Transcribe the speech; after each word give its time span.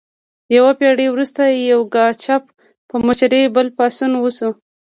یوه 0.55 0.71
پیړۍ 0.79 1.07
وروسته 1.11 1.39
د 1.49 1.53
یوګاچف 1.71 2.43
په 2.89 2.95
مشرۍ 3.07 3.43
بل 3.55 3.67
پاڅون 3.77 4.11
وشو. 4.17 4.49